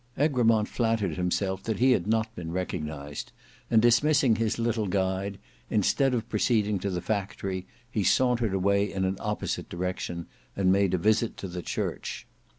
Egremont 0.17 0.67
flattered 0.67 1.15
himself 1.15 1.61
that 1.61 1.77
he 1.77 1.91
had 1.91 2.07
not 2.07 2.33
been 2.35 2.51
recognised, 2.51 3.31
and 3.69 3.83
dismissing 3.83 4.35
his 4.37 4.57
little 4.57 4.87
guide, 4.87 5.37
instead 5.69 6.15
of 6.15 6.27
proceeding 6.27 6.79
to 6.79 6.89
the 6.89 7.01
factory 7.01 7.67
he 7.91 8.03
sauntered 8.03 8.55
away 8.55 8.91
in 8.91 9.05
an 9.05 9.17
opposite 9.19 9.69
direction, 9.69 10.25
and 10.57 10.71
made 10.71 10.95
a 10.95 10.97
visit 10.97 11.37
to 11.37 11.47
the 11.47 11.61
church. 11.61 12.25